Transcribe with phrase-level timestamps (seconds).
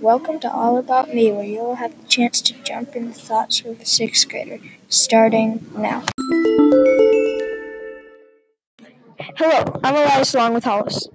[0.00, 3.60] Welcome to All About Me, where you'll have the chance to jump in the thoughts
[3.60, 6.04] of a sixth grader, starting now.
[9.36, 11.08] Hello, I'm Elias along with Hollis.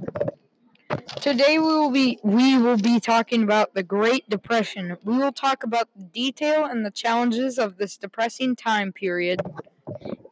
[1.21, 4.98] Today we will be we will be talking about the Great Depression.
[5.04, 9.42] We will talk about the detail and the challenges of this depressing time period.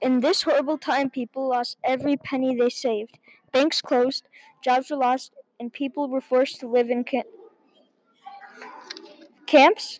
[0.01, 3.19] In this horrible time, people lost every penny they saved.
[3.51, 4.23] Banks closed,
[4.63, 7.23] jobs were lost, and people were forced to live in ca-
[9.47, 9.99] camps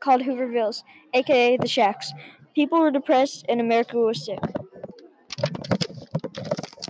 [0.00, 0.82] called Hoovervilles,
[1.14, 2.12] aka the shacks.
[2.54, 4.38] People were depressed, and America was sick.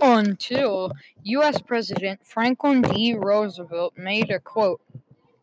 [0.01, 0.91] Until
[1.23, 1.61] U.S.
[1.61, 3.13] President Franklin D.
[3.13, 4.81] Roosevelt made a quote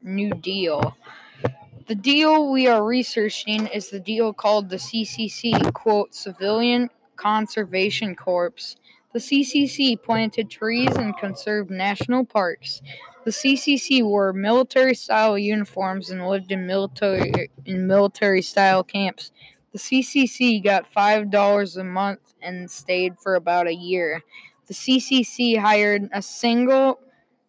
[0.03, 0.97] New Deal.
[1.87, 8.77] The deal we are researching is the deal called the CCC, quote, Civilian Conservation Corps.
[9.16, 12.83] The CCC planted trees and conserved national parks.
[13.25, 19.33] The CCC wore military-style uniforms and lived in military in military-style camps.
[19.72, 24.20] The CCC got five dollars a month and stayed for about a year.
[24.67, 27.00] The CCC hired a single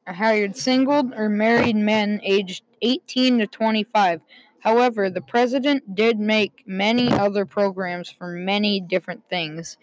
[0.07, 4.21] hired single or married men aged 18 to 25.
[4.61, 9.77] However, the president did make many other programs for many different things.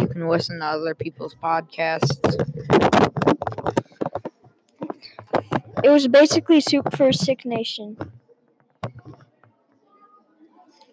[0.00, 2.18] You can listen to other people's podcasts.
[5.82, 7.96] It was basically soup for a sick nation.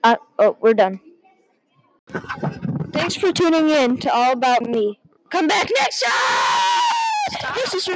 [0.03, 1.01] Uh, oh, we're done.
[2.93, 4.99] Thanks for tuning in to All About Me.
[5.29, 7.53] Come back next time!
[7.55, 7.87] This is